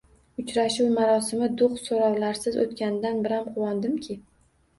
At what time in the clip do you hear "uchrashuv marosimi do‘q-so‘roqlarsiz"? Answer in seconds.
0.43-2.59